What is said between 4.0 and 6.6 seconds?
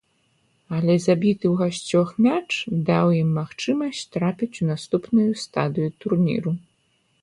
трапіць у наступную стадыю турніру.